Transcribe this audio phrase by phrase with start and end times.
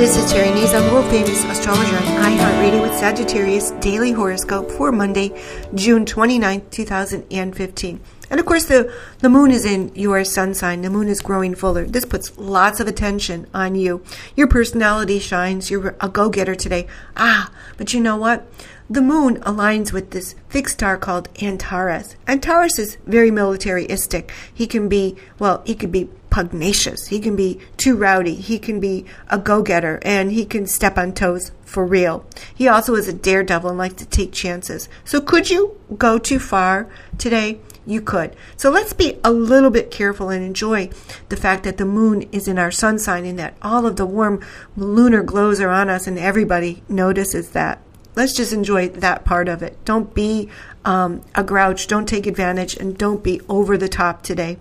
[0.00, 5.38] This is Terry Nazon, world famous astrologer on iHeartRadio with Sagittarius Daily Horoscope for Monday,
[5.74, 8.00] June 29th, 2015.
[8.30, 10.80] And of course, the, the moon is in your sun sign.
[10.80, 11.84] The moon is growing fuller.
[11.84, 14.02] This puts lots of attention on you.
[14.36, 15.70] Your personality shines.
[15.70, 16.86] You're a go getter today.
[17.14, 18.50] Ah, but you know what?
[18.88, 22.16] The moon aligns with this fixed star called Antares.
[22.26, 24.32] Antares is very militaristic.
[24.52, 27.08] He can be, well, he could be pugnacious.
[27.08, 28.34] He can be too rowdy.
[28.36, 32.24] He can be a go getter and he can step on toes for real.
[32.54, 34.88] He also is a daredevil and likes to take chances.
[35.04, 37.60] So, could you go too far today?
[37.86, 38.36] You could.
[38.56, 40.90] So, let's be a little bit careful and enjoy
[41.28, 44.06] the fact that the moon is in our sun sign and that all of the
[44.06, 44.44] warm
[44.76, 47.80] lunar glows are on us and everybody notices that.
[48.16, 49.82] Let's just enjoy that part of it.
[49.84, 50.48] Don't be
[50.84, 51.86] um, a grouch.
[51.86, 54.58] Don't take advantage and don't be over the top today.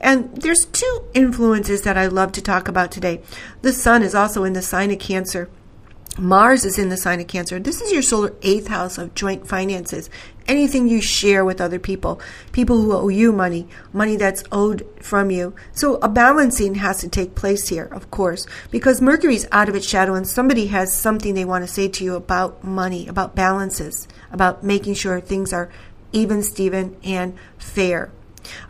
[0.00, 3.20] And there's two influences that I love to talk about today.
[3.62, 5.48] The sun is also in the sign of Cancer.
[6.18, 7.58] Mars is in the sign of Cancer.
[7.58, 10.10] This is your solar eighth house of joint finances.
[10.46, 15.30] Anything you share with other people, people who owe you money, money that's owed from
[15.30, 15.54] you.
[15.72, 19.88] So a balancing has to take place here, of course, because Mercury's out of its
[19.88, 24.06] shadow and somebody has something they want to say to you about money, about balances,
[24.30, 25.70] about making sure things are
[26.12, 28.10] even, Steven, and fair.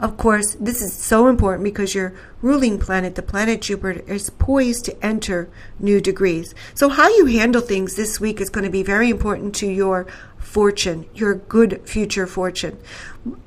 [0.00, 4.84] Of course, this is so important because your ruling planet, the planet Jupiter, is poised
[4.86, 6.54] to enter new degrees.
[6.74, 10.06] So, how you handle things this week is going to be very important to your
[10.38, 12.78] fortune, your good future fortune.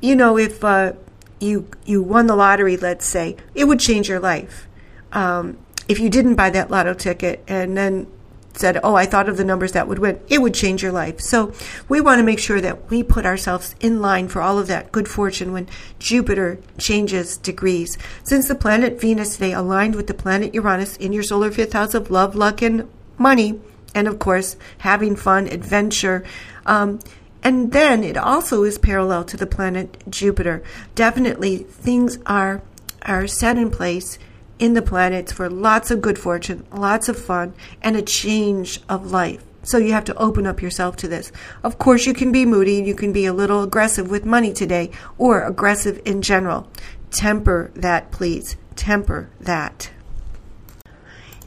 [0.02, 0.94] You know, if uh,
[1.40, 4.68] you you won the lottery, let's say, it would change your life.
[5.12, 8.08] Um, if you didn't buy that lotto ticket and then
[8.56, 11.20] said, Oh, I thought of the numbers that would win, it would change your life.
[11.22, 11.54] So
[11.88, 14.92] we want to make sure that we put ourselves in line for all of that
[14.92, 15.68] good fortune when
[16.00, 17.98] Jupiter changes degrees.
[18.24, 21.94] Since the planet Venus today aligned with the planet Uranus in your solar fifth house
[21.94, 23.60] of love, luck, and money,
[23.94, 26.24] and of course, having fun, adventure,
[26.66, 27.00] um,
[27.44, 30.64] and then it also is parallel to the planet Jupiter.
[30.96, 32.64] Definitely things are
[33.04, 34.18] are set in place
[34.60, 39.12] in the planets for lots of good fortune, lots of fun, and a change of
[39.12, 39.44] life.
[39.64, 41.32] So you have to open up yourself to this.
[41.64, 44.54] Of course, you can be moody, and you can be a little aggressive with money
[44.54, 46.70] today, or aggressive in general.
[47.10, 48.58] Temper that, please.
[48.76, 49.90] Temper that.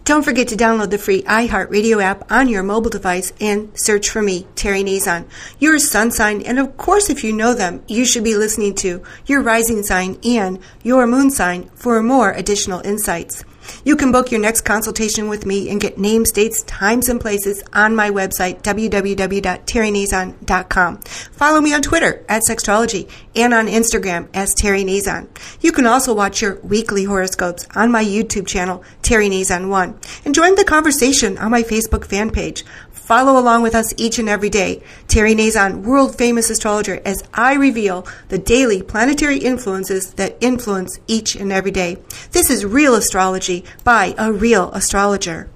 [0.09, 4.23] Don't forget to download the free iHeartRadio app on your mobile device and search for
[4.23, 5.27] me, Terry Nazon.
[5.59, 9.03] Your sun sign, and of course, if you know them, you should be listening to
[9.27, 13.45] your rising sign and your moon sign for more additional insights.
[13.85, 17.63] You can book your next consultation with me and get names, dates, times, and places
[17.73, 20.99] on my website, www.terrynazon.com.
[20.99, 25.29] Follow me on Twitter at Sexstrology and on Instagram as Terry Nazon.
[25.61, 30.35] You can also watch your weekly horoscopes on my YouTube channel, Terry Nazon 1, and
[30.35, 32.65] join the conversation on my Facebook fan page.
[33.09, 34.83] Follow along with us each and every day.
[35.07, 41.35] Terry Nazon, world famous astrologer, as I reveal the daily planetary influences that influence each
[41.35, 41.97] and every day.
[42.33, 45.49] This is real astrology by a real astrologer.